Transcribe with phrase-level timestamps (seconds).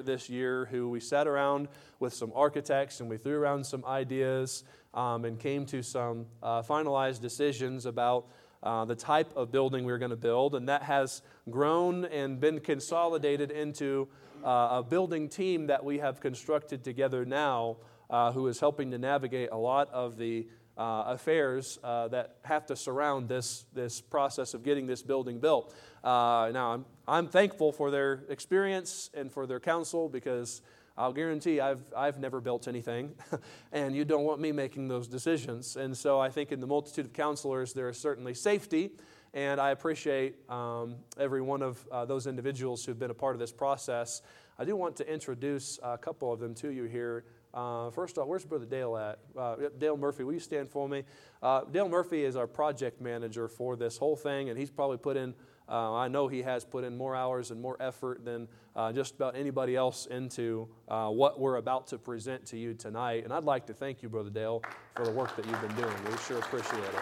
[0.00, 1.68] this year who we sat around
[2.00, 6.62] with some architects and we threw around some ideas um, and came to some uh,
[6.62, 8.26] finalized decisions about
[8.62, 10.54] uh, the type of building we are going to build.
[10.54, 14.08] And that has grown and been consolidated into
[14.44, 17.78] uh, a building team that we have constructed together now,
[18.10, 20.46] uh, who is helping to navigate a lot of the
[20.76, 25.74] uh, affairs uh, that have to surround this, this process of getting this building built.
[26.02, 30.62] Uh, now, I'm, I'm thankful for their experience and for their counsel because
[30.96, 33.14] I'll guarantee I've, I've never built anything,
[33.72, 35.76] and you don't want me making those decisions.
[35.76, 38.90] And so I think in the multitude of counselors, there is certainly safety,
[39.32, 43.40] and I appreciate um, every one of uh, those individuals who've been a part of
[43.40, 44.20] this process.
[44.58, 47.24] I do want to introduce a couple of them to you here.
[47.54, 49.18] Uh, first off, where's Brother Dale at?
[49.36, 51.04] Uh, Dale Murphy, will you stand for me?
[51.42, 55.16] Uh, Dale Murphy is our project manager for this whole thing, and he's probably put
[55.16, 55.34] in
[55.68, 59.14] uh, I know he has put in more hours and more effort than uh, just
[59.14, 63.24] about anybody else into uh, what we're about to present to you tonight.
[63.24, 64.62] And I'd like to thank you, Brother Dale,
[64.94, 65.94] for the work that you've been doing.
[66.04, 66.94] We sure appreciate it.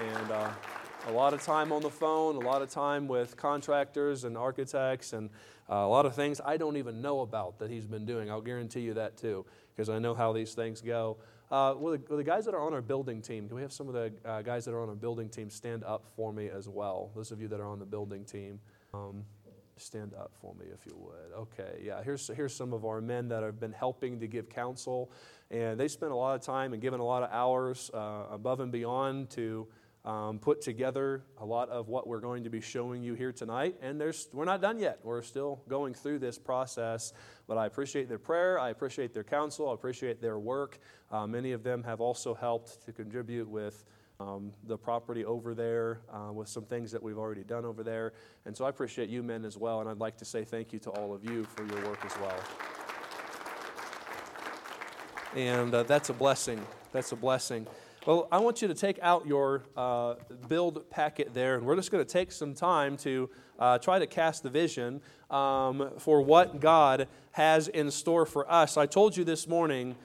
[0.00, 0.30] And
[1.06, 5.12] a lot of time on the phone, a lot of time with contractors and architects,
[5.12, 5.28] and
[5.70, 8.30] uh, a lot of things I don't even know about that he's been doing.
[8.30, 11.18] I'll guarantee you that too, because I know how these things go.
[11.50, 13.94] Uh, the, the, guys that are on our building team, can we have some of
[13.94, 17.10] the uh, guys that are on our building team stand up for me as well?
[17.14, 18.58] Those of you that are on the building team,
[18.94, 19.24] um,
[19.76, 21.38] stand up for me if you would.
[21.38, 25.12] Okay, yeah, here's, here's some of our men that have been helping to give counsel,
[25.50, 28.60] and they spend a lot of time and given a lot of hours uh, above
[28.60, 29.68] and beyond to
[30.04, 33.76] um, put together a lot of what we're going to be showing you here tonight.
[33.80, 34.98] And there's, we're not done yet.
[35.02, 37.12] We're still going through this process.
[37.46, 38.58] But I appreciate their prayer.
[38.58, 39.70] I appreciate their counsel.
[39.70, 40.78] I appreciate their work.
[41.10, 43.84] Uh, many of them have also helped to contribute with
[44.20, 48.12] um, the property over there, uh, with some things that we've already done over there.
[48.44, 49.80] And so I appreciate you men as well.
[49.80, 52.16] And I'd like to say thank you to all of you for your work as
[52.18, 52.40] well.
[55.34, 56.64] And uh, that's a blessing.
[56.92, 57.66] That's a blessing.
[58.06, 61.90] Well, I want you to take out your uh, build packet there, and we're just
[61.90, 66.60] going to take some time to uh, try to cast the vision um, for what
[66.60, 68.76] God has in store for us.
[68.76, 69.96] I told you this morning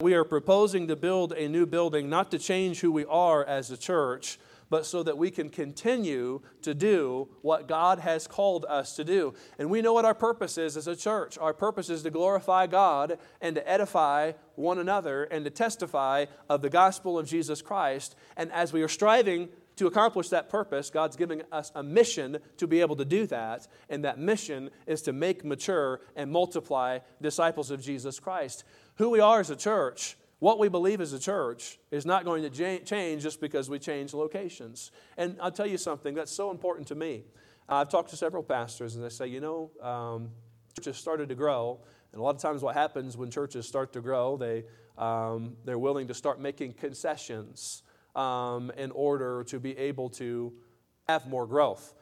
[0.00, 3.70] we are proposing to build a new building, not to change who we are as
[3.70, 4.38] a church,
[4.68, 9.34] but so that we can continue to do what God has called us to do.
[9.58, 11.38] And we know what our purpose is as a church.
[11.38, 16.62] Our purpose is to glorify God and to edify one another and to testify of
[16.62, 18.16] the gospel of Jesus Christ.
[18.36, 22.66] And as we are striving to accomplish that purpose, God's giving us a mission to
[22.66, 23.68] be able to do that.
[23.88, 28.64] And that mission is to make mature and multiply disciples of Jesus Christ.
[28.96, 32.48] Who we are as a church what we believe as a church is not going
[32.48, 34.92] to change just because we change locations.
[35.16, 37.24] And I'll tell you something that's so important to me.
[37.68, 40.30] I've talked to several pastors, and they say, you know, um,
[40.76, 41.80] churches started to grow.
[42.12, 44.62] And a lot of times, what happens when churches start to grow, they,
[44.96, 47.82] um, they're willing to start making concessions
[48.14, 50.52] um, in order to be able to
[51.08, 51.92] have more growth.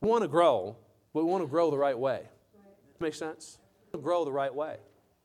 [0.00, 0.74] We want to grow,
[1.14, 2.22] but we want to grow the right way.
[2.98, 3.58] Make sense?
[3.92, 4.78] Grow the right way.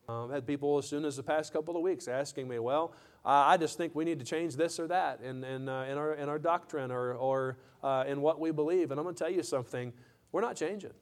[0.10, 2.94] Um, I've had people as soon as the past couple of weeks asking me, well,
[3.26, 5.98] uh, I just think we need to change this or that in, in, uh, in,
[5.98, 8.92] our, in our doctrine or, or uh, in what we believe.
[8.92, 9.92] And I'm going to tell you something
[10.32, 10.94] we're not changing.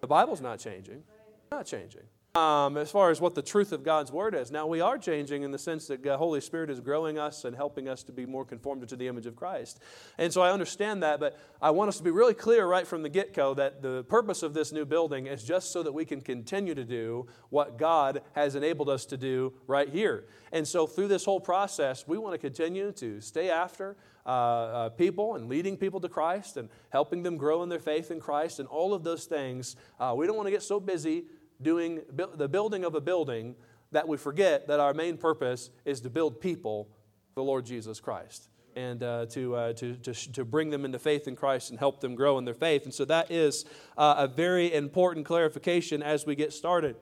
[0.00, 1.04] The Bible's not changing.
[1.52, 2.02] We're not changing
[2.34, 4.52] um, as far as what the truth of God's Word is.
[4.52, 7.56] Now, we are changing in the sense that the Holy Spirit is growing us and
[7.56, 9.80] helping us to be more conformed to the image of Christ.
[10.16, 13.02] And so I understand that, but I want us to be really clear right from
[13.02, 16.04] the get go that the purpose of this new building is just so that we
[16.04, 20.26] can continue to do what God has enabled us to do right here.
[20.52, 23.96] And so through this whole process, we want to continue to stay after.
[24.26, 28.10] Uh, uh, people and leading people to Christ and helping them grow in their faith
[28.10, 29.76] in Christ and all of those things.
[29.98, 31.24] Uh, we don't want to get so busy
[31.62, 33.54] doing the building of a building
[33.92, 36.88] that we forget that our main purpose is to build people
[37.34, 40.98] for the Lord Jesus Christ and uh, to, uh, to, to, to, bring them into
[40.98, 42.84] faith in Christ and help them grow in their faith.
[42.84, 43.64] And so that is
[43.98, 46.96] uh, a very important clarification as we get started.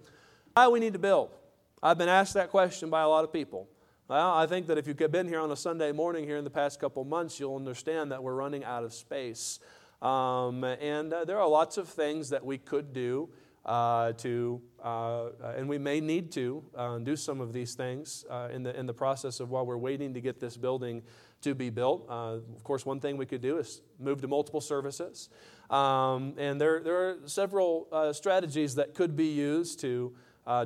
[0.54, 1.36] Why we need to build?
[1.82, 3.68] I've been asked that question by a lot of people.
[4.08, 6.50] Well, I think that if you've been here on a Sunday morning here in the
[6.50, 9.60] past couple months, you'll understand that we're running out of space.
[10.00, 13.28] Um, and uh, there are lots of things that we could do
[13.68, 18.48] uh, to, uh, and we may need to uh, do some of these things uh,
[18.50, 21.02] in, the, in the process of while we're waiting to get this building
[21.42, 22.06] to be built.
[22.08, 25.28] Uh, of course, one thing we could do is move to multiple services.
[25.68, 30.16] Um, and there, there are several uh, strategies that could be used to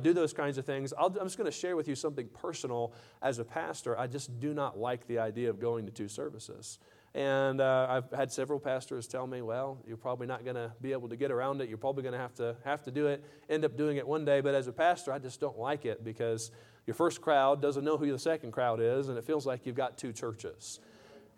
[0.01, 0.93] do those kinds of things.
[0.93, 3.99] i am just going to share with you something personal as a pastor.
[3.99, 6.79] I just do not like the idea of going to two services.
[7.15, 10.93] And uh, I've had several pastors tell me, well, you're probably not going to be
[10.93, 11.69] able to get around it.
[11.69, 14.25] You're probably going to have to have to do it, end up doing it one
[14.25, 14.41] day.
[14.41, 16.49] But as a pastor, I just don't like it because
[16.87, 19.75] your first crowd doesn't know who the second crowd is, and it feels like you've
[19.75, 20.79] got two churches.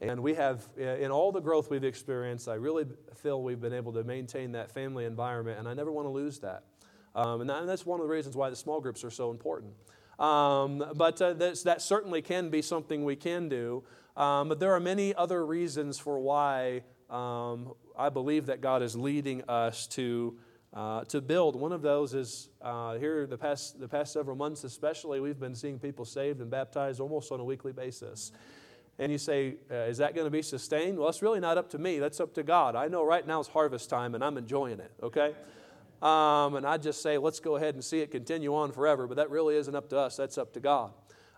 [0.02, 2.86] And we have, in all the growth we've experienced, I really
[3.16, 6.40] feel we've been able to maintain that family environment, and I never want to lose
[6.40, 6.64] that.
[7.16, 9.32] Um, and, that, and, that's one of the reasons why the small groups are so
[9.32, 9.72] important.
[10.20, 13.84] Um, but uh, that certainly can be something we can do.
[14.16, 18.96] Um, but there are many other reasons for why um, I believe that God is
[18.96, 20.38] leading us to,
[20.74, 21.56] uh, to build.
[21.56, 25.56] One of those is uh, here the past, the past several months, especially, we've been
[25.56, 28.32] seeing people saved and baptized almost on a weekly basis.
[28.98, 30.98] And you say, uh, is that going to be sustained?
[30.98, 32.00] Well, it's really not up to me.
[32.00, 32.76] That's up to God.
[32.78, 35.34] I know right now is harvest time and I'm enjoying it, okay?
[36.02, 39.08] Um, and I just say, let's go ahead and see it continue on forever.
[39.08, 40.92] But that really isn't up to us, that's up to God.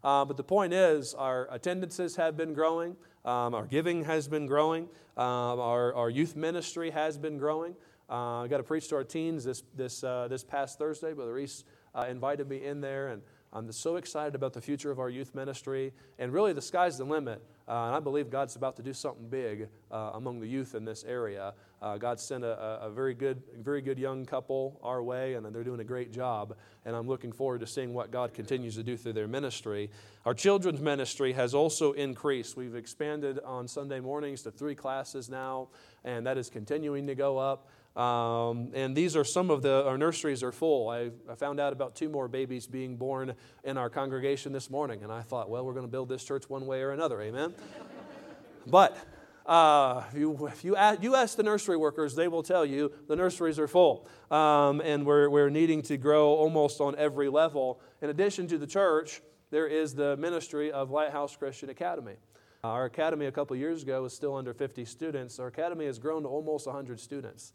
[0.03, 2.95] Uh, but the point is, our attendances have been growing,
[3.25, 4.83] um, our giving has been growing,
[5.17, 7.75] um, our, our youth ministry has been growing.
[8.09, 11.13] Uh, I got to preach to our teens this, this, uh, this past Thursday.
[11.13, 13.21] Brother Reese uh, invited me in there, and
[13.51, 15.93] I'm so excited about the future of our youth ministry.
[16.19, 17.43] And really, the sky's the limit.
[17.67, 20.85] Uh, and I believe God's about to do something big uh, among the youth in
[20.85, 21.53] this area.
[21.79, 25.63] Uh, God sent a, a, very good, very good young couple our way, and they're
[25.63, 26.55] doing a great job.
[26.85, 29.91] And I'm looking forward to seeing what God continues to do through their ministry.
[30.25, 32.57] Our children's ministry has also increased.
[32.57, 35.67] We've expanded on Sunday mornings to three classes now,
[36.03, 37.69] and that is continuing to go up.
[37.95, 40.89] Um, and these are some of the, our nurseries are full.
[40.89, 43.33] I, I, found out about two more babies being born
[43.63, 46.47] in our congregation this morning, and I thought, well, we're going to build this church
[46.47, 47.55] one way or another, amen?
[48.67, 48.95] but
[49.47, 53.15] uh, you, if you, ask, you ask the nursery workers, they will tell you the
[53.15, 54.07] nurseries are full.
[54.29, 57.79] Um, and we're, we're needing to grow almost on every level.
[58.01, 62.15] In addition to the church, there is the ministry of Lighthouse Christian Academy.
[62.63, 65.39] Our academy a couple years ago was still under 50 students.
[65.39, 67.53] Our academy has grown to almost 100 students.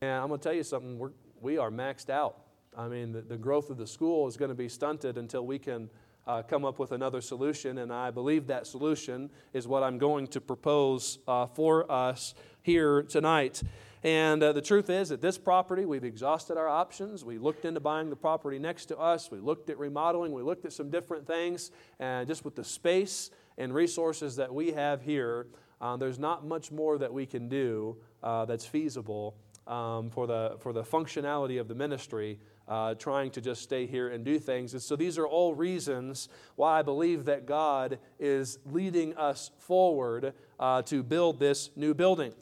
[0.00, 1.10] And I'm going to tell you something, we're,
[1.42, 2.38] we are maxed out.
[2.76, 5.58] I mean, the, the growth of the school is going to be stunted until we
[5.58, 5.90] can
[6.28, 7.78] uh, come up with another solution.
[7.78, 13.02] And I believe that solution is what I'm going to propose uh, for us here
[13.02, 13.62] tonight.
[14.04, 17.24] And uh, the truth is, at this property, we've exhausted our options.
[17.24, 19.30] We looked into buying the property next to us.
[19.30, 20.32] We looked at remodeling.
[20.32, 21.72] We looked at some different things.
[21.98, 25.46] And just with the space and resources that we have here,
[25.80, 29.34] uh, there's not much more that we can do uh, that's feasible
[29.66, 34.08] um, for, the, for the functionality of the ministry, uh, trying to just stay here
[34.08, 34.74] and do things.
[34.74, 40.34] And so these are all reasons why I believe that God is leading us forward
[40.60, 42.32] uh, to build this new building.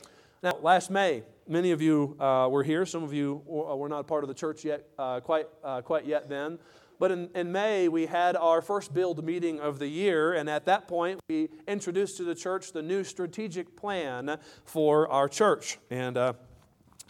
[0.43, 2.84] Now, last May, many of you uh, were here.
[2.84, 6.29] Some of you were not part of the church yet, uh, quite, uh, quite yet
[6.29, 6.58] then.
[6.99, 10.64] But in, in, May, we had our first build meeting of the year, and at
[10.64, 15.79] that point, we introduced to the church the new strategic plan for our church.
[15.90, 16.32] And uh,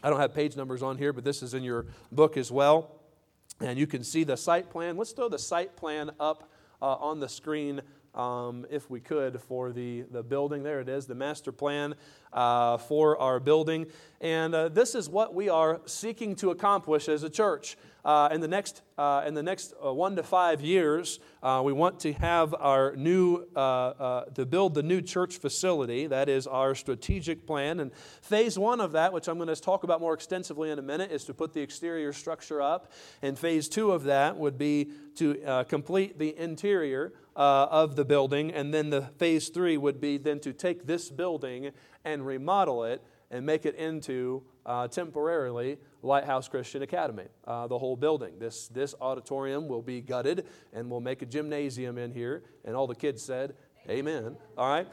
[0.03, 2.96] I don't have page numbers on here, but this is in your book as well.
[3.61, 4.97] And you can see the site plan.
[4.97, 6.51] Let's throw the site plan up
[6.83, 7.81] uh, on the screen
[8.17, 10.63] um, if we could, for the, the building.
[10.63, 11.95] There it is, the master plan
[12.33, 13.87] uh, for our building.
[14.21, 17.77] And uh, this is what we are seeking to accomplish as a church.
[18.07, 21.73] Uh, in the next, uh, in the next uh, one to five years, uh, we
[21.73, 26.07] want to have our new, to build the new church facility.
[26.07, 27.81] That is our strategic plan.
[27.81, 27.93] And
[28.23, 31.11] phase one of that, which I'm going to talk about more extensively in a minute,
[31.11, 32.93] is to put the exterior structure up.
[33.23, 38.53] And phase two of that would be to complete the interior of the building.
[38.53, 41.71] And then the phase three would be then to take this building
[42.05, 47.97] and remodel it and make it into uh, temporarily Lighthouse Christian Academy, uh, the whole
[47.97, 48.39] building.
[48.39, 52.43] This, this auditorium will be gutted and we'll make a gymnasium in here.
[52.65, 53.55] And all the kids said,
[53.89, 54.37] Amen.
[54.59, 54.87] All right?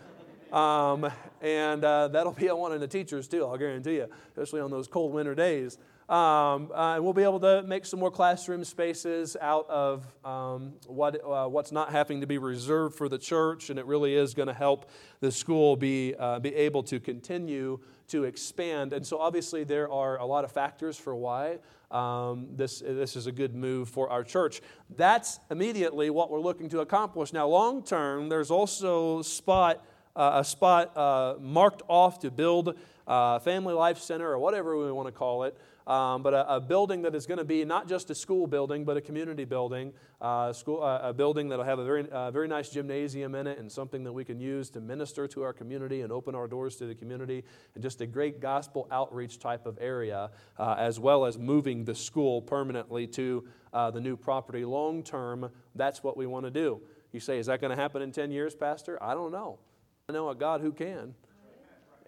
[0.53, 4.61] Um, and uh, that'll be a one of the teachers too, I'll guarantee you, especially
[4.61, 5.79] on those cold winter days.
[6.09, 10.73] Um, uh, and we'll be able to make some more classroom spaces out of um,
[10.85, 14.33] what, uh, what's not having to be reserved for the church, and it really is
[14.33, 14.89] going to help
[15.21, 17.79] the school be, uh, be able to continue
[18.09, 18.91] to expand.
[18.91, 23.27] And so, obviously, there are a lot of factors for why um, this, this is
[23.27, 24.61] a good move for our church.
[24.97, 27.31] That's immediately what we're looking to accomplish.
[27.31, 29.85] Now, long term, there's also spot,
[30.17, 34.91] uh, a spot uh, marked off to build a Family Life Center or whatever we
[34.91, 37.87] want to call it um, but a, a, building that is going to be not
[37.87, 39.91] just a school building, but a community building,
[40.21, 43.47] uh, school, uh, a building that will have a very, uh, very nice gymnasium in
[43.47, 46.47] it and something that we can use to minister to our community and open our
[46.47, 47.43] doors to the community,
[47.75, 51.95] and just a great gospel outreach type of area, uh, as well as moving the
[51.95, 55.49] school permanently to uh, the new property long term.
[55.75, 56.81] That's what we want to do.
[57.11, 59.01] You say, is that going to happen in 10 years, Pastor?
[59.03, 59.59] I don't know.
[60.07, 61.13] I know a God who can.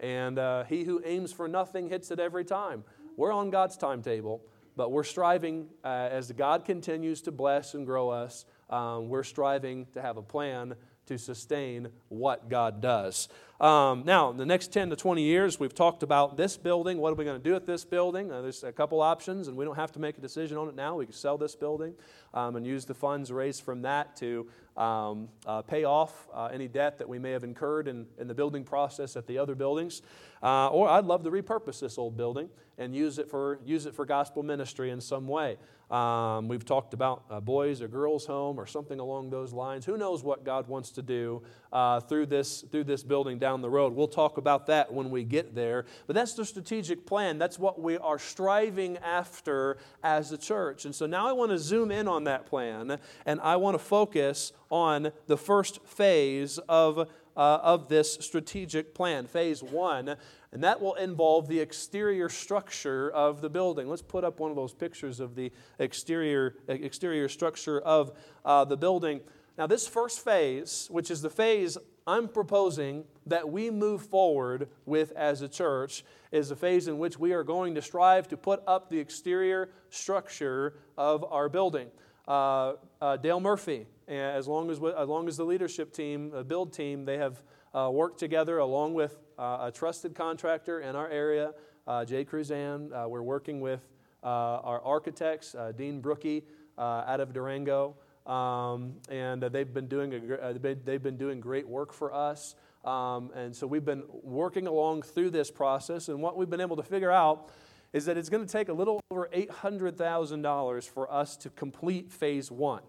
[0.00, 2.84] And uh, he who aims for nothing hits it every time.
[3.16, 4.42] We're on God's timetable,
[4.76, 8.44] but we're striving uh, as God continues to bless and grow us.
[8.68, 10.74] Um, we're striving to have a plan
[11.06, 13.28] to sustain what God does.
[13.58, 16.98] Um, now, in the next 10 to 20 years, we've talked about this building.
[16.98, 18.30] What are we going to do with this building?
[18.30, 20.74] Uh, there's a couple options, and we don't have to make a decision on it
[20.74, 20.96] now.
[20.96, 21.94] We can sell this building
[22.34, 24.46] um, and use the funds raised from that to
[24.76, 28.34] um, uh, pay off uh, any debt that we may have incurred in, in the
[28.34, 30.02] building process at the other buildings.
[30.42, 33.94] Uh, or I'd love to repurpose this old building and use it for, use it
[33.94, 35.56] for gospel ministry in some way.
[35.90, 39.86] Um, we've talked about a boys or girls' home or something along those lines.
[39.86, 43.70] Who knows what God wants to do uh, through, this, through this building down the
[43.70, 43.94] road?
[43.94, 45.86] We'll talk about that when we get there.
[46.08, 47.38] But that's the strategic plan.
[47.38, 50.86] That's what we are striving after as a church.
[50.86, 53.82] And so now I want to zoom in on that plan and I want to
[53.82, 60.16] focus on the first phase of uh, of this strategic plan, phase one,
[60.56, 63.90] and that will involve the exterior structure of the building.
[63.90, 68.78] Let's put up one of those pictures of the exterior, exterior structure of uh, the
[68.78, 69.20] building.
[69.58, 75.12] Now, this first phase, which is the phase I'm proposing that we move forward with
[75.12, 78.62] as a church, is a phase in which we are going to strive to put
[78.66, 81.88] up the exterior structure of our building.
[82.26, 86.72] Uh, uh, Dale Murphy, as long as, as long as the leadership team, the build
[86.72, 87.42] team, they have
[87.76, 91.52] uh, together along with uh, a trusted contractor in our area,
[91.86, 92.90] uh, Jay Cruzan.
[92.90, 93.80] Uh, we're working with
[94.22, 96.42] our architects, Dean Brookie
[96.78, 97.94] out of Durango.
[98.26, 102.56] Um, and they've been doing a, they've been doing great work for us.
[102.84, 106.76] Um, and so we've been working along through this process, and what we've been able
[106.76, 107.50] to figure out
[107.92, 112.50] is that it's going to take a little over $800,000 for us to complete phase
[112.50, 112.82] one.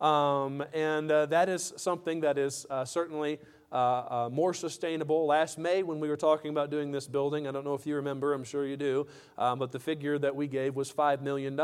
[0.00, 3.38] Um, and uh, that is something that is uh, certainly
[3.72, 5.26] uh, uh, more sustainable.
[5.26, 7.96] Last May, when we were talking about doing this building, I don't know if you
[7.96, 9.06] remember, I'm sure you do,
[9.38, 11.58] um, but the figure that we gave was $5 million.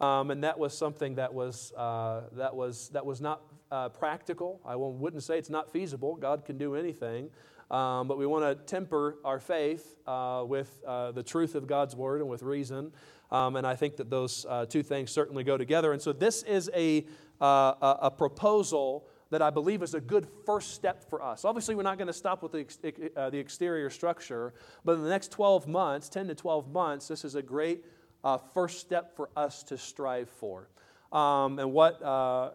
[0.00, 4.60] Um, and that was something that was, uh, that was, that was not uh, practical.
[4.64, 6.14] I wouldn't say it's not feasible.
[6.14, 7.30] God can do anything.
[7.70, 11.94] Um, but we want to temper our faith uh, with uh, the truth of God's
[11.94, 12.92] word and with reason.
[13.30, 15.92] Um, and I think that those uh, two things certainly go together.
[15.92, 17.04] And so this is a,
[17.40, 21.44] uh, a proposal that I believe is a good first step for us.
[21.44, 24.54] Obviously, we're not going to stop with the, uh, the exterior structure,
[24.84, 27.84] but in the next 12 months, 10 to 12 months, this is a great
[28.24, 30.68] uh, first step for us to strive for.
[31.12, 32.00] Um, and what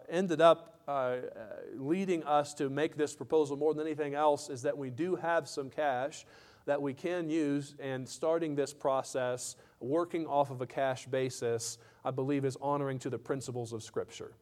[0.08, 1.20] ended up uh, uh,
[1.76, 5.48] leading us to make this proposal more than anything else is that we do have
[5.48, 6.26] some cash
[6.66, 12.10] that we can use, and starting this process, working off of a cash basis, I
[12.10, 14.32] believe is honoring to the principles of Scripture.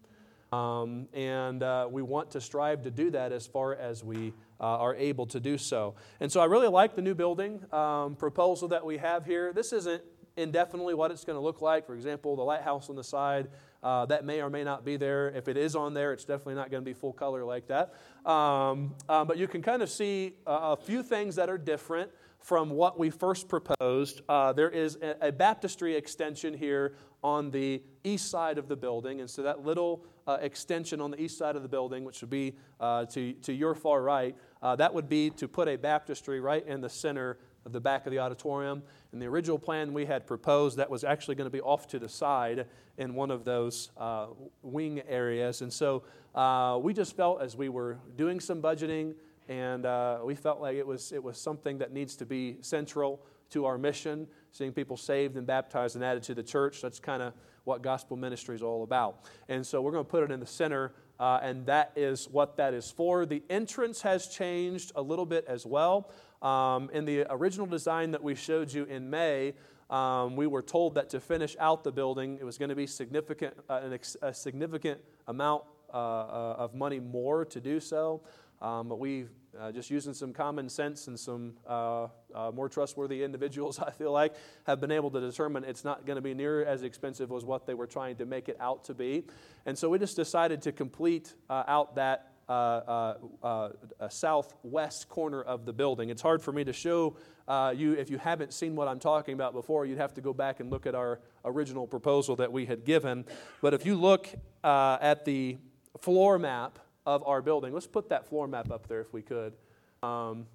[0.52, 4.64] Um, and uh, we want to strive to do that as far as we uh,
[4.64, 5.94] are able to do so.
[6.20, 9.52] And so I really like the new building um, proposal that we have here.
[9.52, 10.02] This isn't
[10.36, 11.86] indefinitely what it's going to look like.
[11.86, 13.48] For example, the lighthouse on the side
[13.82, 15.30] uh, that may or may not be there.
[15.30, 17.94] If it is on there, it's definitely not going to be full color like that.
[18.24, 22.10] Um, uh, but you can kind of see a few things that are different
[22.42, 24.20] from what we first proposed.
[24.28, 29.20] Uh, there is a, a, baptistry extension here on the east side of the building.
[29.20, 32.30] And so that little uh, extension on the east side of the building, which would
[32.30, 36.40] be uh, to, to your far right, uh, that would be to put a baptistry
[36.40, 38.82] right in the center of the back of the auditorium.
[39.12, 41.98] And the original plan we had proposed, that was actually going to be off to
[42.00, 42.66] the side
[42.98, 44.26] in one of those uh,
[44.62, 45.62] wing areas.
[45.62, 46.02] And so
[46.34, 49.14] uh, we just felt as we were doing some budgeting,
[49.48, 53.24] and uh, we felt like it was, it was something that needs to be central
[53.50, 56.80] to our mission, seeing people saved and baptized and added to the church.
[56.80, 57.34] That's kind of
[57.64, 59.26] what gospel ministry is all about.
[59.48, 62.56] And so we're going to put it in the center, uh, and that is what
[62.56, 63.26] that is for.
[63.26, 66.10] The entrance has changed a little bit as well.
[66.40, 69.54] Um, in the original design that we showed you in May,
[69.90, 72.86] um, we were told that to finish out the building, it was going to be
[72.86, 78.22] significant, uh, ex- a significant amount uh, uh, of money more to do so.
[78.62, 79.26] Um, but we,
[79.60, 84.12] uh, just using some common sense and some uh, uh, more trustworthy individuals, I feel
[84.12, 87.44] like, have been able to determine it's not going to be near as expensive as
[87.44, 89.24] what they were trying to make it out to be.
[89.66, 95.64] And so we just decided to complete out that uh, uh, uh, southwest corner of
[95.64, 96.10] the building.
[96.10, 97.16] It's hard for me to show
[97.48, 100.32] uh, you, if you haven't seen what I'm talking about before, you'd have to go
[100.32, 103.24] back and look at our original proposal that we had given.
[103.62, 104.28] But if you look
[104.62, 105.56] uh, at the
[106.00, 109.54] floor map of our building, let's put that floor map up there if we could.
[110.02, 110.46] Um,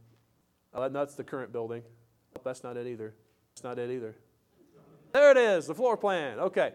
[0.74, 1.84] that's the current building.
[2.44, 3.14] That's not it either.
[3.54, 4.16] That's not it either.
[5.14, 6.40] There it is, the floor plan.
[6.40, 6.74] Okay.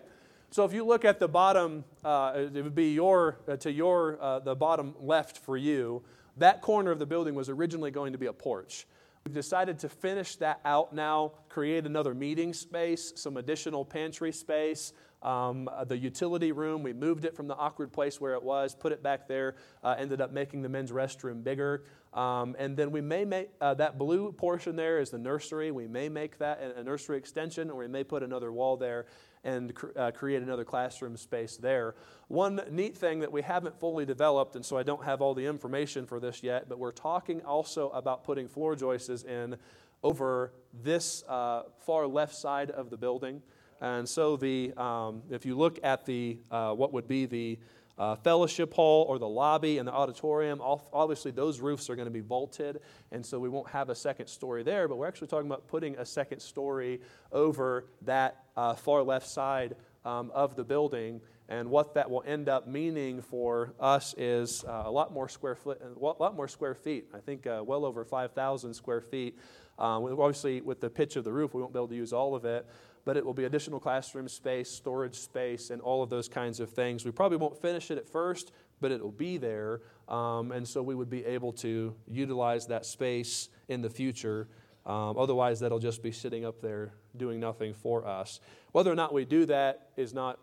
[0.50, 4.20] So if you look at the bottom, uh, it would be your uh, to your
[4.20, 6.02] uh, the bottom left for you.
[6.36, 8.86] That corner of the building was originally going to be a porch.
[9.24, 14.92] We've decided to finish that out now, create another meeting space, some additional pantry space.
[15.22, 18.74] Um, uh, the utility room, we moved it from the awkward place where it was,
[18.74, 21.84] put it back there, uh, ended up making the men's restroom bigger.
[22.12, 25.70] Um, and then we may make uh, that blue portion there is the nursery.
[25.70, 29.06] We may make that a nursery extension, or we may put another wall there
[29.44, 31.94] and cr- uh, create another classroom space there.
[32.28, 35.46] One neat thing that we haven't fully developed, and so I don't have all the
[35.46, 39.56] information for this yet, but we're talking also about putting floor joists in
[40.02, 40.52] over
[40.82, 43.40] this uh, far left side of the building.
[43.82, 47.58] And so the, um, if you look at the, uh, what would be the
[47.98, 52.12] uh, fellowship hall or the lobby and the auditorium, obviously those roofs are going to
[52.12, 55.48] be vaulted, and so we won't have a second story there, but we're actually talking
[55.48, 57.00] about putting a second story
[57.32, 59.74] over that uh, far left side
[60.04, 61.20] um, of the building.
[61.48, 65.56] And what that will end up meaning for us is uh, a lot more square
[65.56, 67.08] foot, a lot more square feet.
[67.12, 69.36] I think uh, well over 5,000 square feet.
[69.78, 72.36] Um, obviously, with the pitch of the roof, we won't be able to use all
[72.36, 72.64] of it
[73.04, 76.70] but it will be additional classroom space, storage space, and all of those kinds of
[76.70, 77.04] things.
[77.04, 79.80] We probably won't finish it at first, but it will be there.
[80.08, 84.48] Um, and so we would be able to utilize that space in the future.
[84.84, 88.40] Um, otherwise, that'll just be sitting up there doing nothing for us.
[88.72, 90.38] Whether or not we do that is not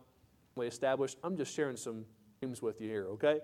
[0.61, 1.17] established.
[1.23, 2.05] I'm just sharing some
[2.41, 3.39] dreams with you here, okay?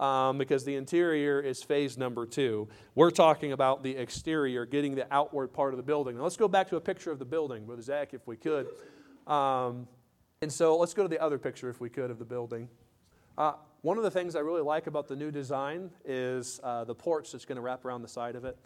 [0.00, 2.66] Um, because the interior is phase number two.
[2.94, 6.16] We're talking about the exterior, getting the outward part of the building.
[6.16, 8.66] Now, let's go back to a picture of the building, Brother Zach, if we could.
[9.26, 9.86] Um,
[10.40, 12.68] and so let's go to the other picture, if we could, of the building.
[13.36, 13.52] Uh,
[13.82, 17.32] one of the things I really like about the new design is uh, the porch
[17.32, 18.56] that's going to wrap around the side of it.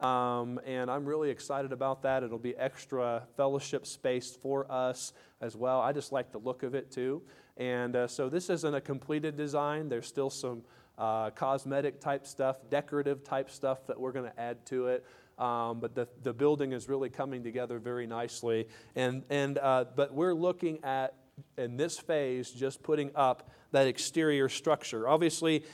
[0.00, 2.22] Um, and I'm really excited about that.
[2.22, 5.80] It'll be extra fellowship space for us as well.
[5.80, 7.22] I just like the look of it too.
[7.58, 9.88] And uh, so this isn't a completed design.
[9.88, 10.62] There's still some
[10.96, 15.04] uh, cosmetic type stuff, decorative type stuff that we're going to add to it.
[15.38, 18.68] Um, but the, the building is really coming together very nicely.
[18.96, 21.14] And, and, uh, but we're looking at,
[21.56, 25.08] in this phase, just putting up that exterior structure.
[25.08, 25.64] Obviously,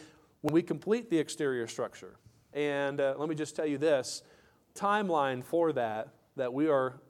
[0.42, 2.16] when we complete the exterior structure,
[2.52, 4.22] and uh, let me just tell you this
[4.74, 7.00] timeline for that, that we are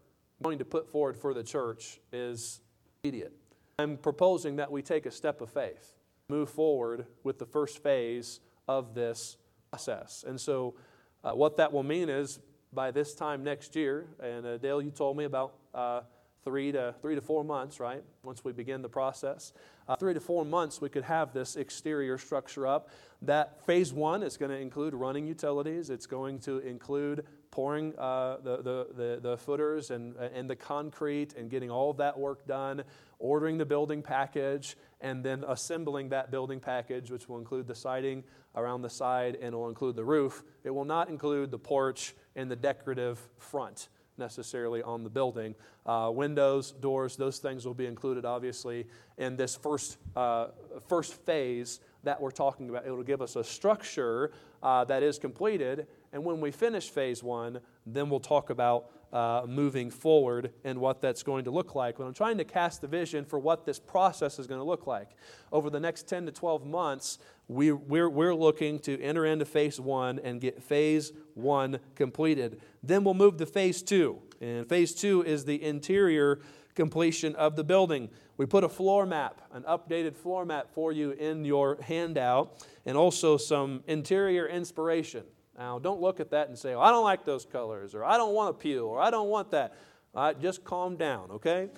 [0.43, 2.61] going to put forward for the church, is
[3.03, 3.33] immediate.
[3.79, 5.95] I'm proposing that we take a step of faith
[6.29, 9.37] move forward with the first phase of this
[9.71, 10.25] process.
[10.27, 10.75] And so,
[11.23, 12.39] uh, what that will mean is
[12.73, 16.01] by this time next year, and uh, Dale, you told me about uh,
[16.45, 18.03] three to three to four months, right?
[18.23, 19.53] Once we begin the process,
[19.89, 22.91] uh, three to four months, we could have this exterior structure up.
[23.23, 25.91] That phase one is going to include running utilities.
[25.91, 31.35] It's going to include pouring uh, the, the, the, the, footers and, and the concrete
[31.35, 32.83] and getting all of that work done,
[33.21, 38.25] ordering the building package, and then assembling that building package, which will include the siding
[38.57, 40.43] around the side and will include the roof.
[40.65, 43.89] It will not include the porch and the decorative front
[44.19, 45.55] necessarily on the building.
[45.87, 48.87] Uh, windows, doors, those things will be included, obviously,
[49.17, 50.49] in this first, uh,
[50.89, 52.87] first phase that we're talking about.
[52.87, 55.87] It will give us a structure uh, that is completed.
[56.15, 61.01] And when we finish phase one, then we'll talk about uh, moving forward and what
[61.01, 61.99] that's going to look like.
[61.99, 64.87] But I'm trying to cast the vision for what this process is going to look
[64.87, 65.11] like.
[65.51, 69.81] Over the next 10 to 12 months, we, we're, we're looking to enter into phase
[69.81, 72.61] one and get phase one completed.
[72.81, 74.23] Then we'll move to phase two.
[74.41, 76.39] And phase two is the interior
[76.77, 78.09] completion of the building.
[78.37, 82.97] We put a floor map, an updated floor map for you in your handout, and
[82.97, 85.25] also some interior inspiration.
[85.57, 88.17] Now, don't look at that and say, oh, I don't like those colors, or I
[88.17, 89.75] don't want a pew, or I don't want that.
[90.13, 91.71] Right, just calm down, okay?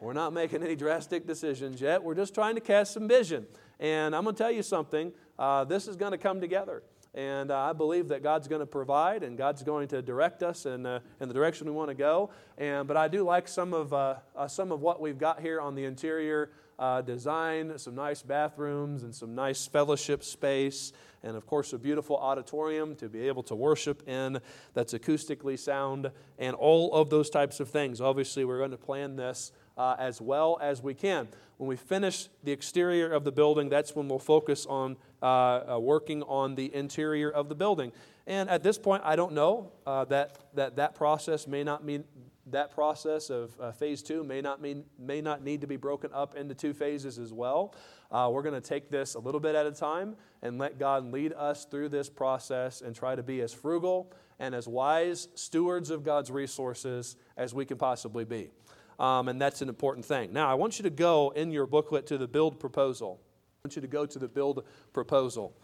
[0.00, 2.02] We're not making any drastic decisions yet.
[2.02, 3.46] We're just trying to cast some vision.
[3.80, 6.82] And I'm going to tell you something uh, this is going to come together.
[7.14, 10.66] And uh, I believe that God's going to provide and God's going to direct us
[10.66, 12.30] in, uh, in the direction we want to go.
[12.58, 15.60] And, but I do like some of, uh, uh, some of what we've got here
[15.60, 21.46] on the interior uh, design, some nice bathrooms and some nice fellowship space and of
[21.46, 24.40] course a beautiful auditorium to be able to worship in
[24.74, 28.00] that's acoustically sound and all of those types of things.
[28.00, 31.28] Obviously, we're going to plan this uh, as well as we can.
[31.56, 35.26] When we finish the exterior of the building, that's when we'll focus on uh,
[35.74, 37.92] uh, working on the interior of the building.
[38.26, 42.04] And at this point, I don't know uh, that, that that process may not mean
[42.50, 46.10] that process of uh, phase two may not mean may not need to be broken
[46.14, 47.74] up into two phases as well.
[48.10, 51.12] Uh, we're going to take this a little bit at a time and let God
[51.12, 55.90] lead us through this process and try to be as frugal and as wise stewards
[55.90, 58.50] of God's resources as we can possibly be.
[58.98, 60.32] Um, and that's an important thing.
[60.32, 63.20] Now, I want you to go in your booklet to the build proposal.
[63.22, 65.56] I want you to go to the build proposal.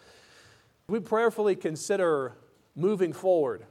[0.89, 2.37] We prayerfully consider
[2.77, 3.67] moving forward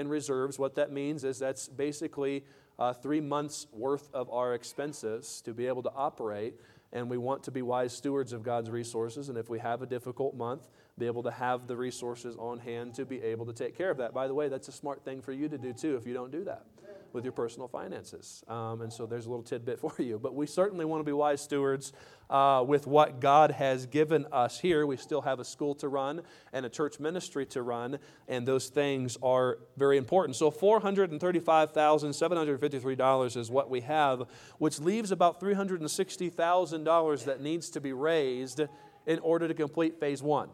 [0.00, 0.58] in reserves.
[0.58, 2.44] What that means is that's basically
[2.76, 6.56] uh, three months worth of our expenses to be able to operate.
[6.92, 9.28] And we want to be wise stewards of God's resources.
[9.28, 12.94] And if we have a difficult month, be able to have the resources on hand
[12.94, 14.12] to be able to take care of that.
[14.14, 16.32] By the way, that's a smart thing for you to do too if you don't
[16.32, 16.64] do that
[17.12, 18.42] with your personal finances.
[18.48, 20.18] Um, and so there's a little tidbit for you.
[20.18, 21.92] But we certainly want to be wise stewards
[22.30, 24.86] uh, with what God has given us here.
[24.86, 26.20] We still have a school to run
[26.52, 30.36] and a church ministry to run, and those things are very important.
[30.36, 34.24] So $435,753 is what we have,
[34.58, 38.60] which leaves about $360,000 that needs to be raised
[39.06, 40.50] in order to complete phase one.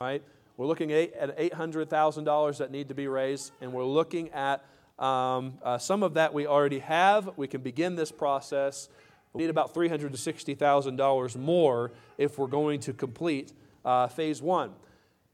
[0.00, 0.24] Right?
[0.56, 4.64] We're looking at $800,000 that need to be raised, and we're looking at
[4.98, 7.30] um, uh, some of that we already have.
[7.36, 8.88] We can begin this process.
[9.32, 13.52] We need about $360,000 more if we're going to complete
[13.84, 14.72] uh, phase one.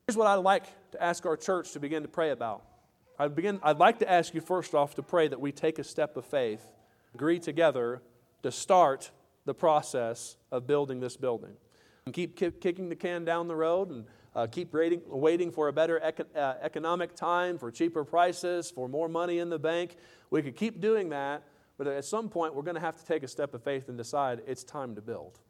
[0.07, 2.63] Here's what I'd like to ask our church to begin to pray about.
[3.19, 5.85] I'd, begin, I'd like to ask you first off to pray that we take a
[5.85, 6.67] step of faith,
[7.15, 8.01] agree together
[8.43, 9.11] to start
[9.45, 11.53] the process of building this building.
[12.07, 15.73] And keep kicking the can down the road and uh, keep waiting, waiting for a
[15.73, 19.97] better eco- uh, economic time, for cheaper prices, for more money in the bank.
[20.31, 21.43] We could keep doing that,
[21.79, 23.99] but at some point we're going to have to take a step of faith and
[23.99, 25.41] decide it's time to build.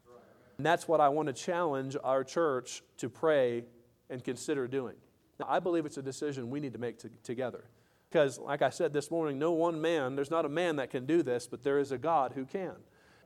[0.57, 3.65] And that's what I want to challenge our church to pray
[4.11, 4.97] and consider doing.
[5.39, 7.65] Now, I believe it's a decision we need to make to, together.
[8.11, 11.07] Because, like I said this morning, no one man, there's not a man that can
[11.07, 12.75] do this, but there is a God who can.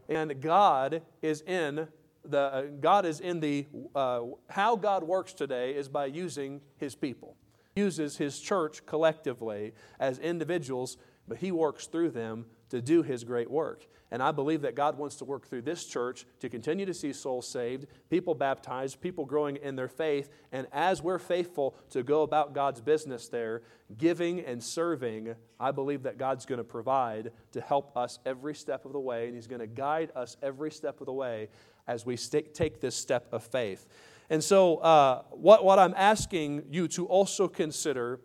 [0.09, 1.89] And God is in
[2.25, 6.95] the, uh, God is in the, uh, how God works today is by using his
[6.95, 7.37] people.
[7.75, 13.25] He uses his church collectively as individuals, but he works through them to do his
[13.25, 13.87] great work.
[14.11, 17.13] And I believe that God wants to work through this church to continue to see
[17.13, 20.29] souls saved, people baptized, people growing in their faith.
[20.53, 23.63] And as we're faithful to go about God's business there,
[23.99, 28.85] giving and serving, I believe that God's going to provide to help us every step
[28.85, 31.49] of the way, and He's going to guide us every step of the way
[31.87, 33.87] as we st- take this step of faith.
[34.31, 38.21] And so, uh, what, what I'm asking you to also consider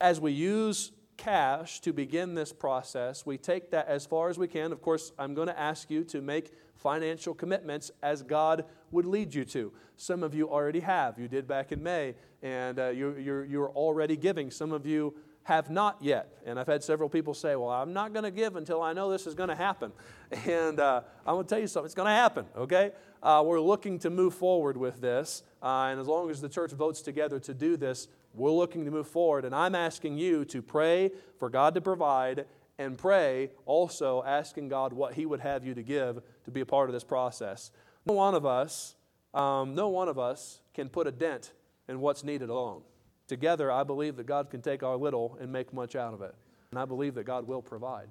[0.00, 4.48] as we use cash to begin this process, we take that as far as we
[4.48, 4.72] can.
[4.72, 9.34] Of course, I'm going to ask you to make financial commitments as God would lead
[9.34, 9.72] you to.
[9.96, 11.18] Some of you already have.
[11.18, 14.50] You did back in May, and uh, you, you're, you're already giving.
[14.50, 15.14] Some of you
[15.46, 16.26] have not yet.
[16.44, 19.12] And I've had several people say, Well, I'm not going to give until I know
[19.12, 19.92] this is going to happen.
[20.44, 22.90] And uh, I'm going to tell you something, it's going to happen, okay?
[23.22, 25.44] Uh, we're looking to move forward with this.
[25.62, 28.90] Uh, and as long as the church votes together to do this, we're looking to
[28.90, 29.44] move forward.
[29.44, 34.92] And I'm asking you to pray for God to provide and pray also asking God
[34.92, 37.70] what He would have you to give to be a part of this process.
[38.04, 38.96] No one of us,
[39.32, 41.52] um, no one of us can put a dent
[41.88, 42.82] in what's needed alone.
[43.26, 46.34] Together, I believe that God can take our little and make much out of it.
[46.70, 48.08] And I believe that God will provide.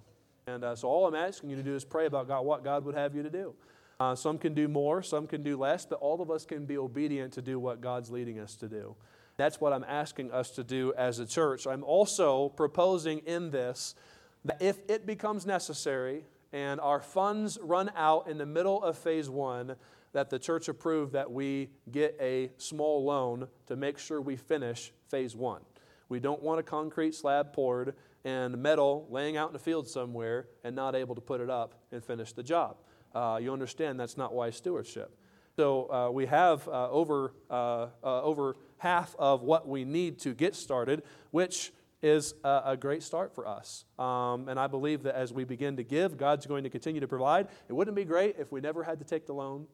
[0.47, 2.85] And uh, so all I'm asking you to do is pray about God, what God
[2.85, 3.53] would have you to do.
[3.99, 6.77] Uh, some can do more, some can do less, but all of us can be
[6.77, 8.95] obedient to do what God's leading us to do.
[9.37, 11.65] That's what I'm asking us to do as a church.
[11.65, 13.95] I'm also proposing in this
[14.43, 19.29] that if it becomes necessary and our funds run out in the middle of phase
[19.29, 19.75] one,
[20.13, 24.93] that the church approve that we get a small loan to make sure we finish
[25.09, 25.61] phase one.
[26.09, 30.47] We don't want a concrete slab poured and metal laying out in the field somewhere
[30.63, 32.77] and not able to put it up and finish the job.
[33.13, 35.17] Uh, you understand that's not wise stewardship.
[35.55, 40.33] So uh, we have uh, over, uh, uh, over half of what we need to
[40.33, 43.85] get started, which is a, a great start for us.
[43.97, 47.07] Um, and I believe that as we begin to give, God's going to continue to
[47.07, 47.47] provide.
[47.69, 49.65] It wouldn't be great if we never had to take the loan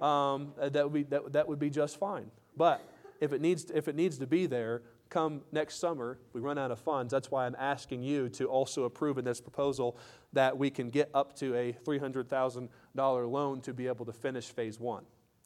[0.00, 2.30] um, that, would be, that, that would be just fine.
[2.56, 2.80] But
[3.20, 6.70] if it, needs, if it needs to be there, come next summer, we run out
[6.70, 7.10] of funds.
[7.10, 9.96] That's why I'm asking you to also approve in this proposal
[10.32, 14.80] that we can get up to a $300,000 loan to be able to finish phase
[14.80, 15.04] one.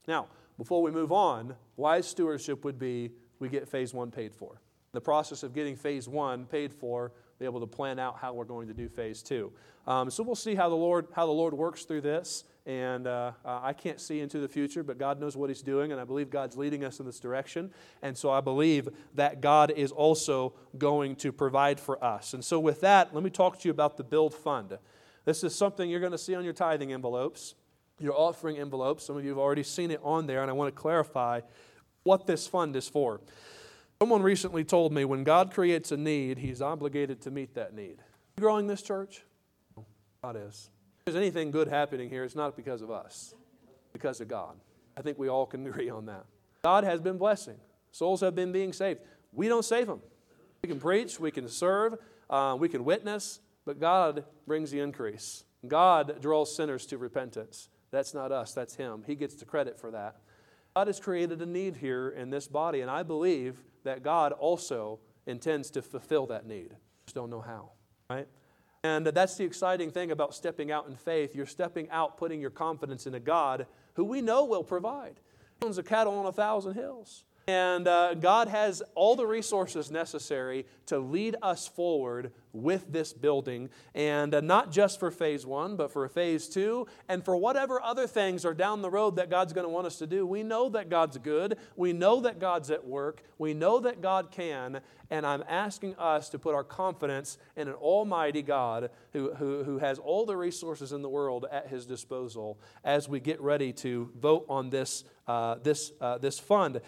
[0.08, 0.28] Now,
[0.58, 4.60] before we move on, wise stewardship would be we get phase one paid for.
[4.92, 8.44] The process of getting phase one paid for, be able to plan out how we're
[8.44, 9.50] going to do phase two.
[9.86, 12.44] Um, so we'll see how the Lord how the Lord works through this.
[12.66, 16.00] And uh, I can't see into the future, but God knows what He's doing, and
[16.00, 17.72] I believe God's leading us in this direction.
[18.02, 22.34] And so I believe that God is also going to provide for us.
[22.34, 24.76] And so, with that, let me talk to you about the Build Fund.
[25.24, 27.54] This is something you're going to see on your tithing envelopes,
[27.98, 29.04] your offering envelopes.
[29.04, 31.40] Some of you have already seen it on there, and I want to clarify
[32.02, 33.20] what this fund is for.
[34.02, 37.98] Someone recently told me when God creates a need, He's obligated to meet that need.
[38.38, 39.26] Growing this church?
[40.22, 40.70] God is.
[41.00, 43.34] If there's anything good happening here, it's not because of us,
[43.92, 44.56] because of God.
[44.96, 46.24] I think we all can agree on that.
[46.62, 47.58] God has been blessing.
[47.92, 49.00] Souls have been being saved.
[49.34, 50.00] We don't save them.
[50.62, 51.96] We can preach, we can serve,
[52.30, 55.44] uh, we can witness, but God brings the increase.
[55.68, 57.68] God draws sinners to repentance.
[57.90, 59.04] That's not us, that's Him.
[59.06, 60.16] He gets the credit for that.
[60.74, 65.00] God has created a need here in this body, and I believe that God also
[65.26, 66.74] intends to fulfill that need.
[67.06, 67.70] Just don't know how,
[68.08, 68.28] right?
[68.82, 71.34] And that's the exciting thing about stepping out in faith.
[71.34, 75.20] You're stepping out, putting your confidence in a God who we know will provide.
[75.60, 77.24] He owns a cattle on a thousand hills.
[77.50, 83.70] And uh, God has all the resources necessary to lead us forward with this building.
[83.92, 88.06] And uh, not just for phase one, but for phase two, and for whatever other
[88.06, 90.24] things are down the road that God's going to want us to do.
[90.24, 91.58] We know that God's good.
[91.74, 93.24] We know that God's at work.
[93.36, 94.80] We know that God can.
[95.10, 99.78] And I'm asking us to put our confidence in an almighty God who, who, who
[99.78, 104.08] has all the resources in the world at his disposal as we get ready to
[104.20, 106.80] vote on this, uh, this, uh, this fund.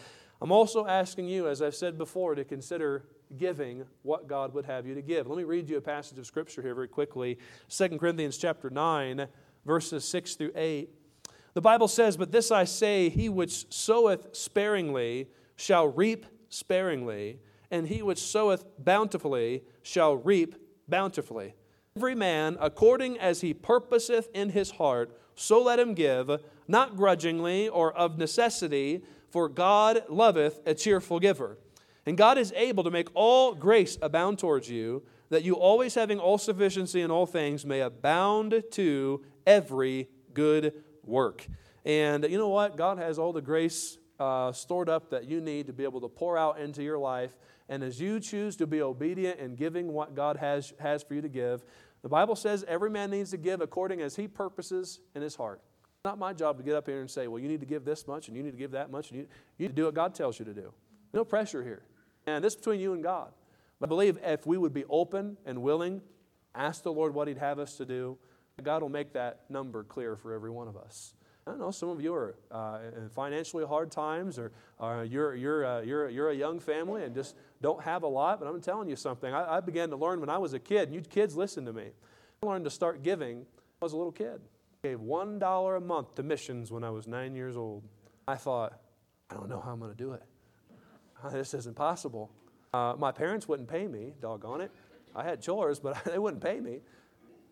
[0.42, 3.04] I'm also asking you, as I've said before, to consider
[3.36, 5.28] giving what God would have you to give.
[5.28, 7.38] Let me read you a passage of scripture here very quickly.
[7.68, 9.28] 2 Corinthians chapter 9,
[9.64, 10.90] verses 6 through 8.
[11.54, 17.38] The Bible says, But this I say, he which soweth sparingly shall reap sparingly,
[17.70, 20.56] and he which soweth bountifully shall reap
[20.88, 21.54] bountifully.
[21.94, 26.32] Every man according as he purposeth in his heart, so let him give,
[26.66, 31.58] not grudgingly or of necessity for God loveth a cheerful giver.
[32.04, 36.18] And God is able to make all grace abound towards you, that you always having
[36.18, 41.46] all sufficiency in all things may abound to every good work.
[41.86, 42.76] And you know what?
[42.76, 46.08] God has all the grace uh, stored up that you need to be able to
[46.08, 47.30] pour out into your life.
[47.70, 51.22] And as you choose to be obedient in giving what God has, has for you
[51.22, 51.64] to give,
[52.02, 55.62] the Bible says every man needs to give according as he purposes in his heart
[56.04, 58.08] not my job to get up here and say, well, you need to give this
[58.08, 59.94] much and you need to give that much and you, you need to do what
[59.94, 60.72] God tells you to do.
[61.14, 61.82] No pressure here.
[62.26, 63.30] And this is between you and God.
[63.78, 66.00] But I believe if we would be open and willing,
[66.56, 68.18] ask the Lord what He'd have us to do,
[68.64, 71.14] God will make that number clear for every one of us.
[71.46, 75.64] I know some of you are uh, in financially hard times, or, or you're, you're,
[75.64, 78.88] uh, you're, you're a young family and just don't have a lot, but I'm telling
[78.88, 79.32] you something.
[79.32, 81.72] I, I began to learn when I was a kid, and you kids listen to
[81.72, 81.90] me.
[82.42, 83.46] I learned to start giving
[83.80, 84.40] I was a little kid
[84.82, 87.84] gave $1 a month to missions when I was nine years old.
[88.26, 88.80] I thought,
[89.30, 90.22] I don't know how I'm going to do it.
[91.30, 92.32] This isn't possible.
[92.74, 94.72] Uh, my parents wouldn't pay me, doggone it.
[95.14, 96.80] I had chores, but they wouldn't pay me.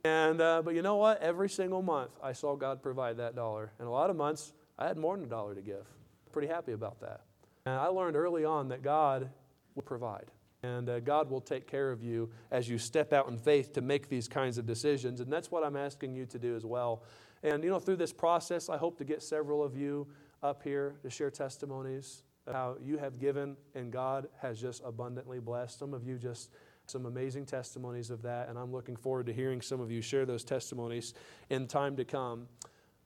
[0.03, 1.23] And, uh, but you know what?
[1.23, 3.71] Every single month, I saw God provide that dollar.
[3.79, 5.87] And a lot of months, I had more than a dollar to give.
[6.33, 7.21] Pretty happy about that.
[7.65, 9.31] And I learned early on that God
[9.77, 10.33] will provide.
[10.63, 13.81] And uh, God will take care of you as you step out in faith to
[13.81, 15.21] make these kinds of decisions.
[15.21, 17.03] And that's what I'm asking you to do as well.
[17.43, 20.07] And, you know, through this process, I hope to get several of you
[20.43, 25.41] up here to share testimonies of how you have given and God has just abundantly
[25.41, 25.79] blessed.
[25.79, 26.51] Some of you just
[26.91, 30.27] some amazing testimonies of that, and I'm looking forward to hearing some of you share
[30.27, 31.15] those testimonies
[31.49, 32.49] in time to come.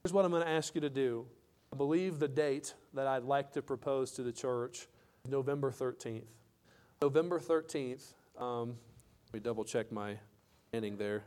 [0.02, 1.26] Here's what I'm going to ask you to do.
[1.72, 4.88] I believe the date that I'd like to propose to the church
[5.28, 6.22] November 13th.
[7.04, 8.78] November 13th, um,
[9.26, 10.16] let me double check my
[10.72, 11.22] ending there.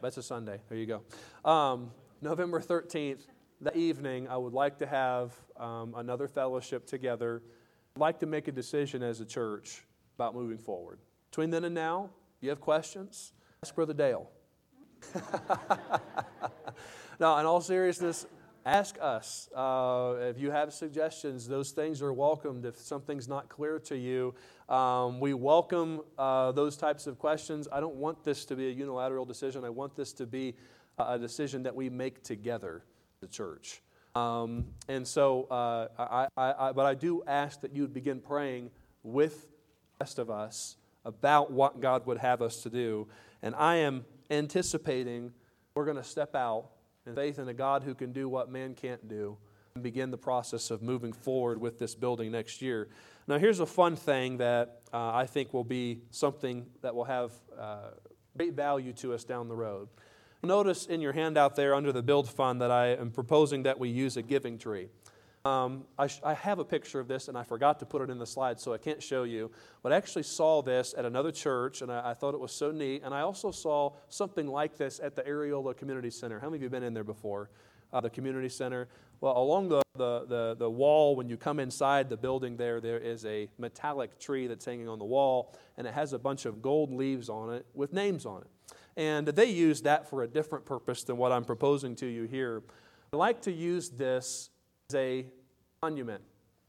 [0.00, 0.60] That's a Sunday.
[0.68, 1.02] There you go.
[1.50, 1.90] Um,
[2.22, 3.26] November 13th,
[3.62, 7.42] that evening, I would like to have um, another fellowship together.
[7.96, 9.82] I'd like to make a decision as a church
[10.16, 11.00] about moving forward.
[11.32, 12.10] Between then and now,
[12.40, 13.32] you have questions?
[13.64, 14.30] Ask Brother Dale.
[17.18, 18.26] now, in all seriousness,
[18.66, 19.48] ask us.
[19.54, 22.64] Uh, if you have suggestions, those things are welcomed.
[22.64, 24.34] If something's not clear to you,
[24.68, 27.68] um, we welcome uh, those types of questions.
[27.70, 29.64] I don't want this to be a unilateral decision.
[29.64, 30.56] I want this to be
[30.98, 32.82] a decision that we make together,
[33.20, 33.82] the church.
[34.16, 38.70] Um, and so, uh, I, I, I, but I do ask that you begin praying
[39.04, 43.06] with the rest of us about what God would have us to do.
[43.42, 45.32] And I am anticipating
[45.74, 46.70] we're going to step out
[47.06, 49.36] in faith in a God who can do what man can't do
[49.74, 52.88] and begin the process of moving forward with this building next year.
[53.28, 57.32] Now, here's a fun thing that uh, I think will be something that will have
[57.58, 57.90] uh,
[58.36, 59.88] great value to us down the road.
[60.42, 63.88] Notice in your handout there under the build fund that I am proposing that we
[63.88, 64.88] use a giving tree.
[65.46, 68.10] Um, I, sh- I, have a picture of this and I forgot to put it
[68.10, 69.52] in the slide so I can't show you.
[69.82, 72.72] But I actually saw this at another church and I, I thought it was so
[72.72, 73.02] neat.
[73.04, 76.40] And I also saw something like this at the Areola Community Center.
[76.40, 77.50] How many of you have been in there before?
[77.92, 78.88] Uh, the community center.
[79.20, 82.98] Well, along the, the, the, the, wall, when you come inside the building there, there
[82.98, 86.60] is a metallic tree that's hanging on the wall, and it has a bunch of
[86.60, 88.48] gold leaves on it with names on it.
[88.96, 92.64] And they use that for a different purpose than what I'm proposing to you here.
[93.12, 94.50] I like to use this
[94.88, 95.26] as a
[95.82, 96.22] monument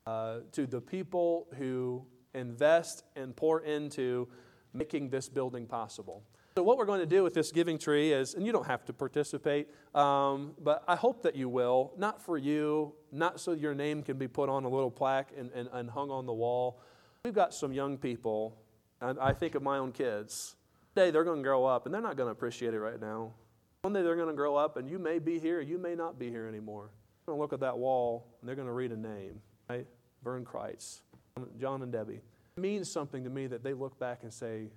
[0.07, 2.03] uh, to the people who
[2.33, 4.27] invest and pour into
[4.73, 6.23] making this building possible.
[6.55, 8.83] So, what we're going to do with this giving tree is, and you don't have
[8.85, 13.75] to participate, um, but I hope that you will, not for you, not so your
[13.75, 16.81] name can be put on a little plaque and, and, and hung on the wall.
[17.23, 18.57] We've got some young people,
[18.99, 20.55] and I think of my own kids.
[20.95, 22.99] One day they're going to grow up, and they're not going to appreciate it right
[22.99, 23.33] now.
[23.83, 26.17] One day they're going to grow up, and you may be here, you may not
[26.17, 26.89] be here anymore
[27.27, 29.85] going to look at that wall and they're going to read a name, right?
[30.23, 31.01] Vern Kreitz,
[31.59, 32.21] John and Debbie.
[32.55, 34.69] It means something to me that they look back and say,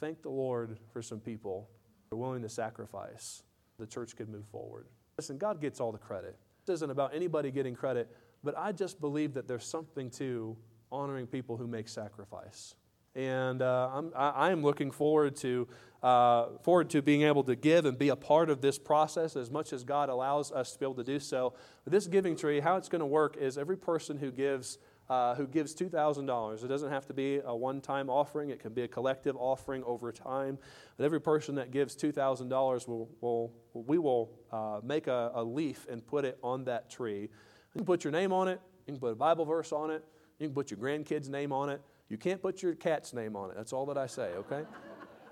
[0.00, 1.68] thank the Lord for some people
[2.10, 3.42] who are willing to sacrifice.
[3.78, 4.86] The church could move forward.
[5.18, 6.36] Listen, God gets all the credit.
[6.66, 8.10] This isn't about anybody getting credit,
[8.42, 10.56] but I just believe that there's something to
[10.90, 12.74] honoring people who make sacrifice.
[13.18, 15.66] And uh, I'm, I, am looking forward to,
[16.04, 19.50] uh, forward to being able to give and be a part of this process as
[19.50, 21.54] much as God allows us to be able to do so.
[21.84, 24.78] This giving tree, how it's going to work is every person who gives,
[25.10, 28.72] uh, who gives $2,000, it doesn't have to be a one time offering, it can
[28.72, 30.56] be a collective offering over time.
[30.96, 35.88] But every person that gives $2,000, will, will, we will uh, make a, a leaf
[35.90, 37.22] and put it on that tree.
[37.22, 37.28] You
[37.74, 40.04] can put your name on it, you can put a Bible verse on it,
[40.38, 41.82] you can put your grandkid's name on it.
[42.08, 43.56] You can't put your cat's name on it.
[43.56, 44.64] That's all that I say, okay?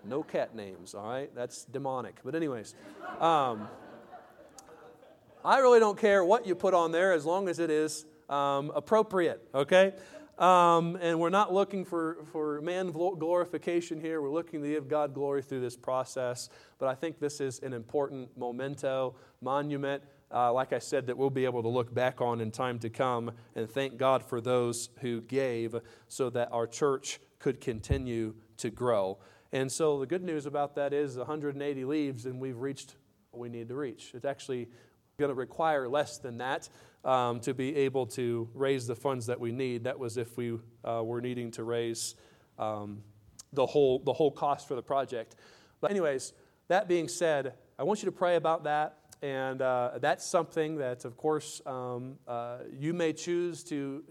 [0.06, 1.34] no cat names, all right?
[1.34, 2.20] That's demonic.
[2.24, 2.74] But, anyways,
[3.20, 3.68] um,
[5.44, 8.72] I really don't care what you put on there as long as it is um,
[8.74, 9.94] appropriate, okay?
[10.38, 14.20] Um, and we're not looking for, for man glorification here.
[14.20, 16.50] We're looking to give God glory through this process.
[16.78, 21.30] But I think this is an important memento, monument uh, like I said, that we'll
[21.30, 24.88] be able to look back on in time to come and thank God for those
[25.00, 25.76] who gave
[26.08, 29.18] so that our church could continue to grow.
[29.52, 32.96] And so the good news about that is 180 leaves, and we've reached
[33.30, 34.12] what we need to reach.
[34.14, 34.68] It's actually
[35.18, 36.68] going to require less than that
[37.04, 39.84] um, to be able to raise the funds that we need.
[39.84, 42.16] That was if we uh, were needing to raise
[42.58, 43.02] um,
[43.52, 45.36] the, whole, the whole cost for the project.
[45.80, 46.32] But, anyways,
[46.68, 48.98] that being said, I want you to pray about that.
[49.22, 54.04] And uh, that's something that, of course, um, uh, you may choose to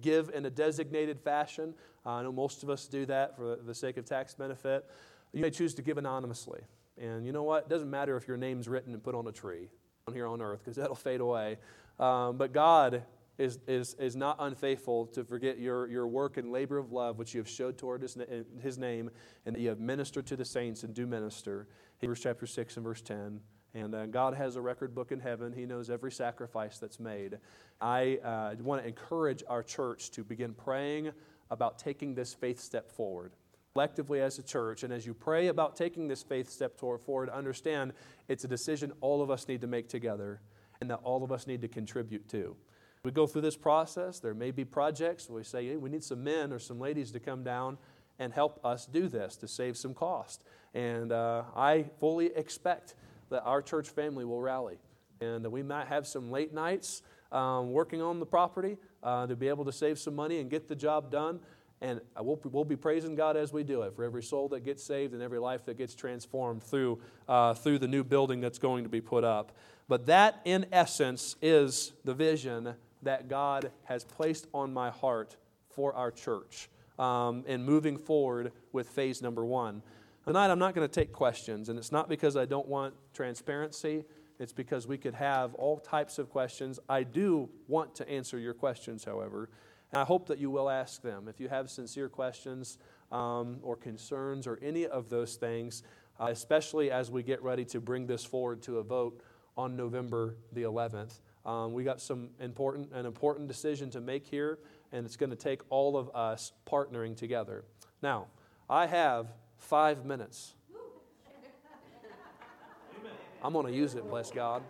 [0.00, 1.74] give in a designated fashion.
[2.04, 4.88] Uh, I know most of us do that for the sake of tax benefit.
[5.32, 6.60] You may choose to give anonymously.
[6.98, 7.64] And you know what?
[7.64, 9.68] It doesn't matter if your name's written and put on a tree
[10.06, 11.56] on here on earth, because that'll fade away.
[11.98, 13.02] Um, but God
[13.38, 17.32] is, is, is not unfaithful to forget your, your work and labor of love, which
[17.32, 18.18] you have showed toward his,
[18.60, 19.10] his name,
[19.46, 21.66] and that you have ministered to the saints and do minister.
[21.98, 23.40] Hebrews chapter 6 and verse 10.
[23.74, 25.52] And uh, God has a record book in heaven.
[25.52, 27.38] He knows every sacrifice that's made.
[27.80, 31.12] I uh, want to encourage our church to begin praying
[31.50, 33.32] about taking this faith step forward.
[33.74, 37.92] Collectively as a church, and as you pray about taking this faith step forward, understand
[38.28, 40.40] it's a decision all of us need to make together
[40.80, 42.56] and that all of us need to contribute to.
[43.04, 44.18] We go through this process.
[44.18, 47.12] There may be projects where we say, hey, we need some men or some ladies
[47.12, 47.78] to come down
[48.18, 50.44] and help us do this to save some cost.
[50.74, 52.94] And uh, I fully expect
[53.30, 54.78] that our church family will rally.
[55.20, 59.48] And we might have some late nights um, working on the property uh, to be
[59.48, 61.40] able to save some money and get the job done.
[61.82, 64.82] And we'll, we'll be praising God as we do it for every soul that gets
[64.82, 68.84] saved and every life that gets transformed through, uh, through the new building that's going
[68.84, 69.52] to be put up.
[69.88, 75.36] But that, in essence, is the vision that God has placed on my heart
[75.70, 79.82] for our church um, and moving forward with phase number one.
[80.26, 84.04] Tonight, I'm not going to take questions, and it's not because I don't want transparency.
[84.38, 86.78] It's because we could have all types of questions.
[86.90, 89.48] I do want to answer your questions, however,
[89.90, 91.26] and I hope that you will ask them.
[91.26, 92.76] If you have sincere questions
[93.10, 95.82] um, or concerns or any of those things,
[96.20, 99.22] uh, especially as we get ready to bring this forward to a vote
[99.56, 101.20] on November the 11th.
[101.46, 104.58] Um, we got some important an important decision to make here,
[104.92, 107.64] and it's going to take all of us partnering together.
[108.02, 108.26] Now,
[108.68, 110.54] I have five minutes.
[113.42, 114.62] I'm going to use it, bless God.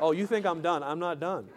[0.00, 0.82] Oh, you think I'm done?
[0.82, 1.48] I'm not done.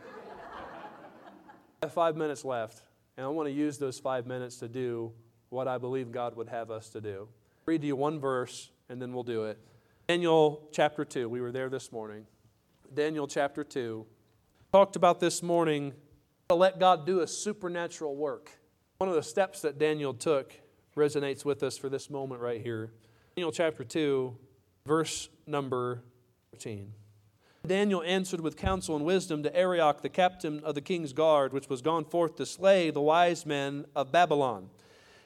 [1.84, 2.82] I have five minutes left,
[3.18, 5.12] and I want to use those five minutes to do
[5.50, 7.28] what I believe God would have us to do.
[7.28, 9.60] I'll read to you one verse, and then we'll do it.
[10.08, 11.30] Daniel chapter 2.
[11.30, 12.26] We were there this morning.
[12.94, 14.06] Daniel chapter 2.
[14.74, 15.94] Talked about this morning
[16.50, 18.52] to let God do a supernatural work.
[18.98, 20.54] One of the steps that Daniel took
[20.96, 22.92] resonates with us for this moment right here.
[23.36, 24.36] Daniel chapter 2,
[24.86, 26.02] verse number
[26.52, 26.94] 13.
[27.66, 31.70] Daniel answered with counsel and wisdom to Arioch, the captain of the king's guard, which
[31.70, 34.70] was gone forth to slay the wise men of Babylon.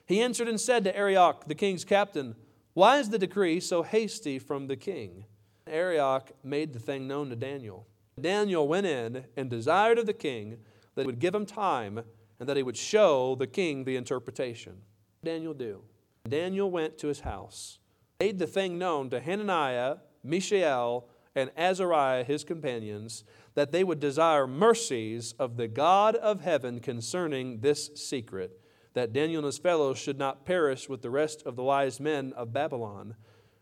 [0.05, 2.35] He answered and said to Arioch, the king's captain,
[2.73, 5.25] Why is the decree so hasty from the king?
[5.65, 7.87] Arioch made the thing known to Daniel.
[8.19, 10.57] Daniel went in and desired of the king
[10.93, 12.01] that he would give him time
[12.39, 14.81] and that he would show the king the interpretation.
[15.25, 15.81] Daniel do?
[16.27, 17.79] Daniel went to his house,
[18.19, 24.47] made the thing known to Hananiah, Mishael, and Azariah, his companions, that they would desire
[24.47, 28.59] mercies of the God of heaven concerning this secret,
[28.93, 32.31] that Daniel and his fellows should not perish with the rest of the wise men
[32.33, 33.15] of Babylon.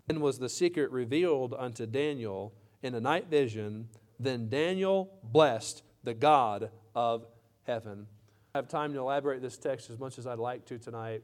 [0.07, 2.53] Then was the secret revealed unto Daniel
[2.83, 3.89] in a night vision.
[4.19, 7.25] Then Daniel blessed the God of
[7.63, 8.05] heaven.
[8.53, 11.23] I have time to elaborate this text as much as I'd like to tonight.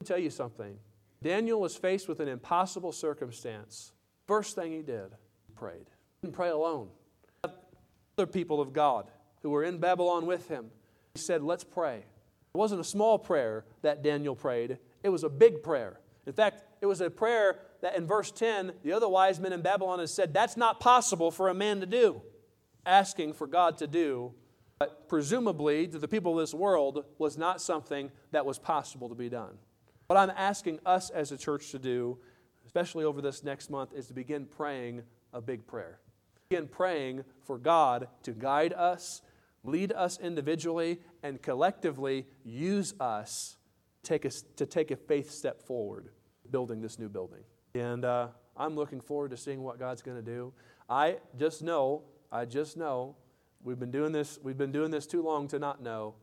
[0.00, 0.78] Let me tell you something.
[1.22, 3.92] Daniel was faced with an impossible circumstance.
[4.26, 5.10] First thing he did,
[5.54, 5.86] prayed.
[6.20, 6.88] He didn't pray alone.
[7.42, 9.10] Other people of God
[9.42, 10.70] who were in Babylon with him,
[11.14, 11.98] he said, Let's pray.
[12.54, 16.00] It wasn't a small prayer that Daniel prayed, it was a big prayer.
[16.26, 19.60] In fact, it was a prayer that in verse 10, the other wise men in
[19.60, 22.22] Babylon had said, That's not possible for a man to do.
[22.86, 24.32] Asking for God to do,
[24.78, 29.14] but presumably to the people of this world, was not something that was possible to
[29.14, 29.58] be done.
[30.06, 32.18] What I'm asking us as a church to do,
[32.66, 35.02] especially over this next month, is to begin praying
[35.32, 36.00] a big prayer.
[36.48, 39.22] Begin praying for God to guide us,
[39.62, 43.56] lead us individually, and collectively use us
[44.02, 46.10] take a, to take a faith step forward
[46.50, 47.40] building this new building.
[47.74, 50.52] And uh, I'm looking forward to seeing what God's going to do.
[50.88, 53.16] I just know, I just know,
[53.62, 56.14] we've been doing this, we've been doing this too long to not know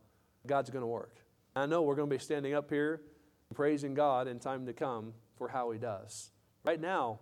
[0.46, 1.16] God's going to work.
[1.56, 3.02] I know we're going to be standing up here
[3.54, 6.30] praising God in time to come for how He does.
[6.64, 7.20] Right now,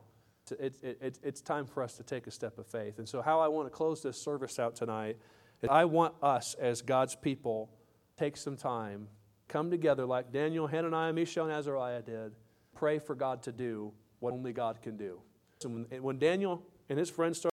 [0.58, 2.98] it, it, it's time for us to take a step of faith.
[2.98, 5.16] And so, how I want to close this service out tonight
[5.62, 7.70] is I want us as God's people
[8.16, 9.08] take some time,
[9.48, 12.32] come together like Daniel, Hananiah, Mishael, and Azariah did,
[12.74, 15.20] pray for God to do what only God can do.
[15.60, 17.48] So when, when Daniel and his friends started